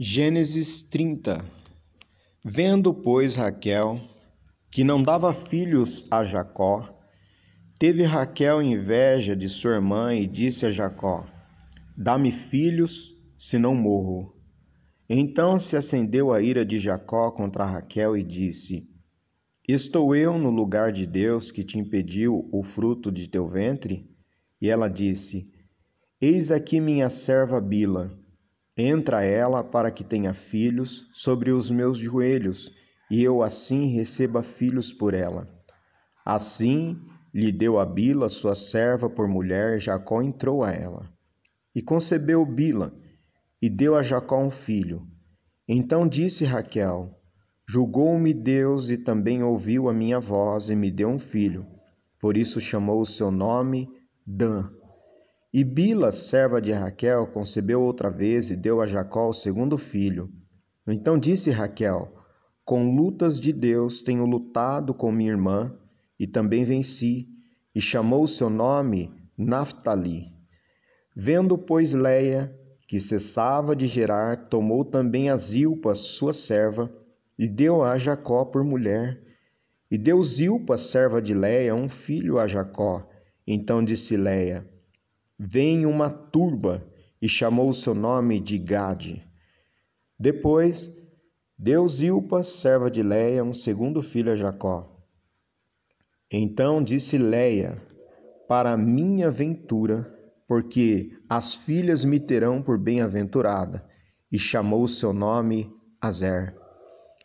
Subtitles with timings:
[0.00, 1.44] Gênesis 30
[2.44, 4.00] Vendo, pois, Raquel
[4.70, 6.88] que não dava filhos a Jacó,
[7.80, 11.26] teve Raquel inveja de sua irmã e disse a Jacó:
[11.96, 14.36] Dá-me filhos, senão morro.
[15.08, 18.88] Então se acendeu a ira de Jacó contra Raquel e disse:
[19.66, 24.08] Estou eu no lugar de Deus que te impediu o fruto de teu ventre?
[24.62, 25.52] E ela disse:
[26.20, 28.16] Eis aqui minha serva Bila
[28.80, 32.72] Entra ela para que tenha filhos sobre os meus joelhos,
[33.10, 35.48] e eu assim receba filhos por ela.
[36.24, 36.96] Assim
[37.34, 41.12] lhe deu a Bila, sua serva, por mulher, Jacó entrou a ela.
[41.74, 42.94] E concebeu Bila,
[43.60, 45.04] e deu a Jacó um filho.
[45.66, 47.18] Então disse Raquel:
[47.68, 51.66] Julgou-me Deus e também ouviu a minha voz e me deu um filho.
[52.20, 53.88] Por isso chamou o seu nome
[54.24, 54.70] Dan.
[55.52, 60.30] E Bila, serva de Raquel, concebeu outra vez e deu a Jacó o segundo filho.
[60.86, 62.14] Então disse Raquel:
[62.64, 65.74] Com lutas de Deus tenho lutado com minha irmã
[66.18, 67.28] e também venci,
[67.74, 70.32] e chamou o seu nome Naphtali.
[71.14, 72.54] Vendo, pois, Leia
[72.88, 76.90] que cessava de gerar, tomou também a Zilpa, sua serva,
[77.38, 79.22] e deu a Jacó por mulher.
[79.90, 83.06] E deu Zilpa, serva de Leia, um filho a Jacó.
[83.46, 84.66] Então disse Leia:
[85.38, 86.84] vem uma turba
[87.22, 89.24] e chamou o seu nome de Gade.
[90.18, 90.90] Depois
[91.56, 94.96] deu Zilpa, serva de Leia, um segundo filho a Jacó.
[96.30, 97.80] Então disse Leia:
[98.48, 100.10] Para minha ventura,
[100.46, 103.84] porque as filhas me terão por bem-aventurada,
[104.30, 106.56] e chamou o seu nome Azer.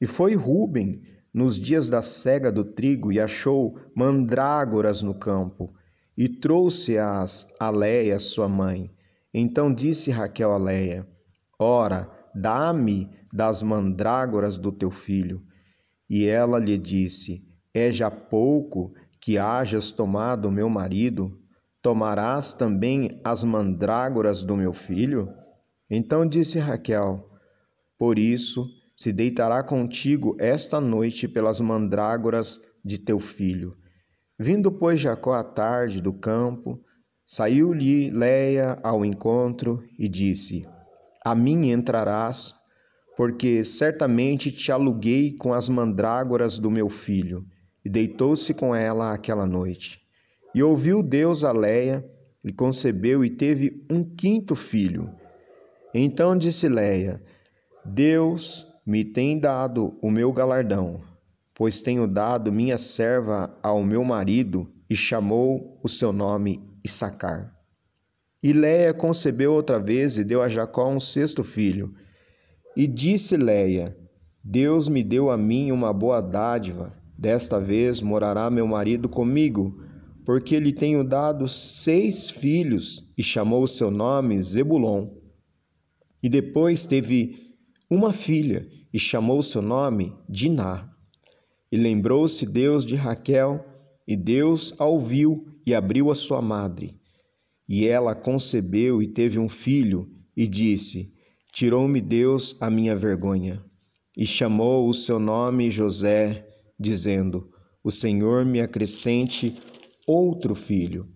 [0.00, 5.74] E foi Ruben nos dias da cega do trigo e achou mandrágoras no campo
[6.16, 8.90] e trouxe-as a Leia, sua mãe.
[9.34, 11.06] Então disse Raquel a Leia:
[11.58, 15.42] Ora, dá-me das mandrágoras do teu filho.
[16.08, 17.44] E ela lhe disse:
[17.74, 21.38] É já pouco que hajas tomado meu marido?
[21.82, 25.32] Tomarás também as mandrágoras do meu filho?
[25.90, 27.28] Então disse Raquel:
[27.98, 28.66] Por isso
[28.96, 33.76] se deitará contigo esta noite pelas mandrágoras de teu filho.
[34.38, 36.78] Vindo, pois, Jacó à tarde do campo,
[37.24, 40.66] saiu-lhe Leia ao encontro e disse:
[41.24, 42.54] A mim entrarás,
[43.16, 47.46] porque certamente te aluguei com as mandrágoras do meu filho.
[47.82, 50.02] E deitou-se com ela aquela noite.
[50.54, 52.04] E ouviu Deus a Leia,
[52.44, 55.10] e concebeu e teve um quinto filho.
[55.94, 57.22] Então disse Leia:
[57.82, 61.15] Deus me tem dado o meu galardão
[61.56, 67.52] pois tenho dado minha serva ao meu marido, e chamou o seu nome Issacar.
[68.42, 71.94] E Leia concebeu outra vez e deu a Jacó um sexto filho.
[72.76, 73.96] E disse Leia:
[74.44, 76.94] Deus me deu a mim uma boa dádiva.
[77.18, 79.82] Desta vez morará meu marido comigo,
[80.26, 85.08] porque lhe tenho dado seis filhos, e chamou o seu nome Zebulon.
[86.22, 87.56] E depois teve
[87.88, 90.95] uma filha, e chamou o seu nome Diná.
[91.70, 93.64] E lembrou-se Deus de Raquel,
[94.06, 96.94] e Deus a ouviu e abriu a sua madre.
[97.68, 101.12] E ela concebeu e teve um filho, e disse:
[101.52, 103.64] Tirou-me Deus a minha vergonha.
[104.16, 106.46] E chamou o seu nome José,
[106.78, 107.50] dizendo:
[107.82, 109.56] O Senhor me acrescente
[110.06, 111.08] outro filho.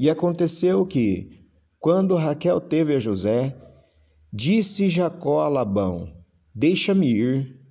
[0.00, 1.44] E aconteceu que,
[1.78, 3.54] quando Raquel teve a José,
[4.32, 6.10] disse Jacó a Labão:
[6.54, 7.63] Deixa-me ir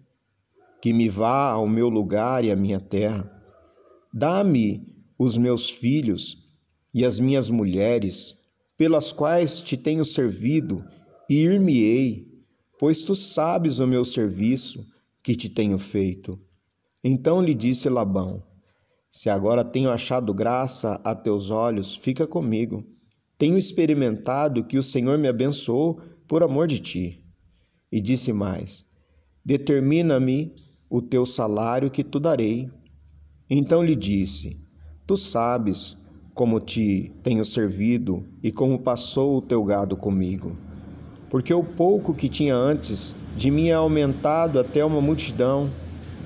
[0.83, 3.31] que me vá ao meu lugar e à minha terra.
[4.13, 4.85] Dá-me
[5.17, 6.45] os meus filhos
[6.93, 8.35] e as minhas mulheres,
[8.75, 10.83] pelas quais te tenho servido,
[11.29, 12.27] e ir-me-ei,
[12.77, 14.85] pois tu sabes o meu serviço
[15.23, 16.37] que te tenho feito.
[17.01, 18.43] Então lhe disse Labão:
[19.09, 22.83] Se agora tenho achado graça a teus olhos, fica comigo.
[23.37, 27.23] Tenho experimentado que o Senhor me abençoou por amor de ti.
[27.89, 28.83] E disse mais:
[29.45, 30.53] Determina-me
[30.93, 32.69] o teu salário que tu darei.
[33.49, 34.59] Então lhe disse:
[35.07, 35.97] Tu sabes
[36.35, 40.55] como te tenho servido e como passou o teu gado comigo.
[41.31, 45.67] Porque o pouco que tinha antes de mim é aumentado até uma multidão,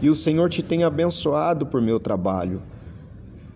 [0.01, 2.61] e o Senhor te tem abençoado por meu trabalho.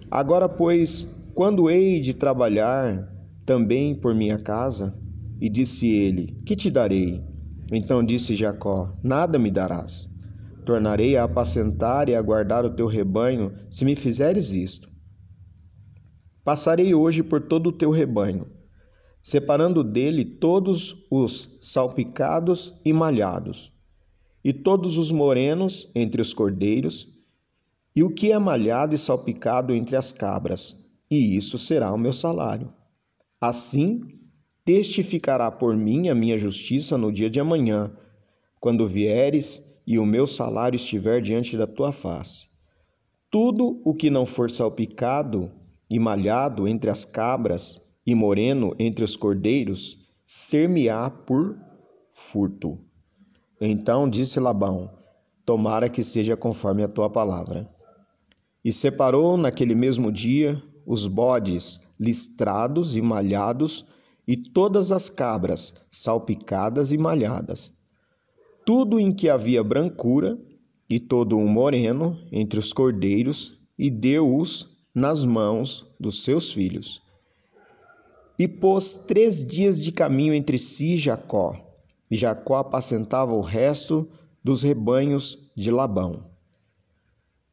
[0.09, 1.05] Agora, pois,
[1.35, 3.05] quando hei de trabalhar
[3.45, 4.97] também por minha casa?
[5.41, 7.21] E disse ele: Que te darei?
[7.69, 10.09] Então disse Jacó: Nada me darás
[10.65, 14.89] Tornarei a apacentar e a guardar o teu rebanho, se me fizeres isto.
[16.43, 18.47] Passarei hoje por todo o teu rebanho.
[19.21, 23.71] separando dele todos os salpicados e malhados,
[24.43, 27.07] e todos os morenos entre os cordeiros,
[27.95, 30.75] e o que é malhado e salpicado entre as cabras,
[31.09, 32.73] e isso será o meu salário.
[33.39, 34.01] Assim
[34.65, 37.91] testificará por mim a minha justiça no dia de amanhã,
[38.59, 39.61] quando vieres
[39.91, 42.47] e o meu salário estiver diante da tua face.
[43.29, 45.51] Tudo o que não for salpicado
[45.89, 51.57] e malhado entre as cabras e moreno entre os cordeiros, ser-me-á por
[52.09, 52.79] furto.
[53.59, 54.89] Então disse Labão:
[55.45, 57.69] Tomara que seja conforme a tua palavra.
[58.63, 63.85] E separou naquele mesmo dia os bodes listrados e malhados,
[64.25, 67.80] e todas as cabras salpicadas e malhadas.
[68.73, 70.39] Tudo em que havia brancura,
[70.89, 77.01] e todo um moreno entre os cordeiros, e deu-os nas mãos dos seus filhos.
[78.39, 81.53] E pôs três dias de caminho entre si Jacó,
[82.09, 84.09] e Jacó apacentava o resto
[84.41, 86.31] dos rebanhos de Labão.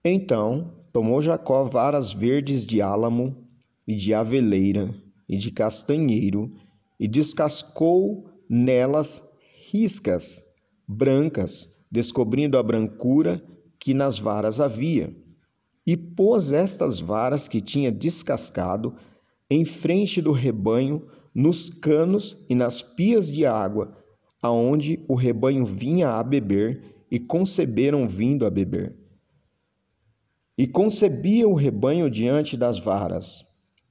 [0.04, 3.44] Então tomou Jacó varas verdes de álamo
[3.88, 4.94] e de aveleira
[5.28, 6.52] e de castanheiro
[6.96, 9.20] e descascou nelas
[9.68, 10.46] riscas
[10.88, 13.42] brancas, descobrindo a brancura
[13.78, 15.14] que nas varas havia.
[15.86, 18.94] E pôs estas varas que tinha descascado
[19.50, 23.96] em frente do rebanho, nos canos e nas pias de água,
[24.42, 28.94] aonde o rebanho vinha a beber, e conceberam vindo a beber.
[30.58, 33.44] E concebia o rebanho diante das varas,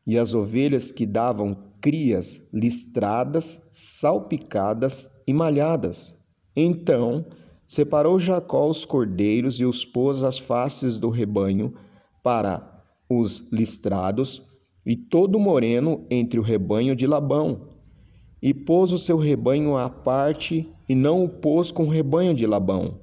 [0.05, 6.17] e as ovelhas que davam crias listradas, salpicadas e malhadas.
[6.59, 7.23] Então
[7.67, 11.75] separou Jacó os cordeiros e os pôs às faces do rebanho
[12.23, 14.41] para os listrados
[14.83, 17.67] e todo moreno entre o rebanho de Labão.
[18.41, 22.47] E pôs o seu rebanho à parte e não o pôs com o rebanho de
[22.47, 23.01] Labão.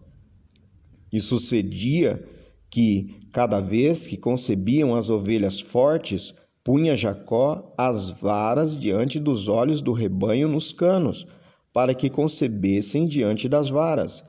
[1.13, 2.27] E sucedia
[2.69, 6.35] que, cada vez que concebiam as ovelhas fortes,
[6.65, 11.25] punha Jacó as varas diante dos olhos do rebanho nos canos,
[11.75, 14.23] para que concebessem diante das varas.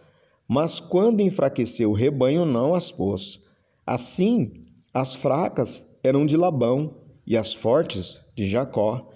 [0.48, 3.40] Mas quando enfraqueceu o rebanho, não as pôs.
[3.86, 9.08] Assim, as fracas eram de Labão e as fortes de Jacó.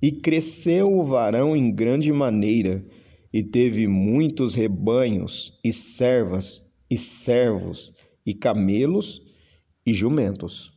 [0.00, 2.84] E cresceu o varão em grande maneira,
[3.32, 7.92] e teve muitos rebanhos, e servas, e servos,
[8.24, 9.22] e camelos
[9.84, 10.72] e jumentos.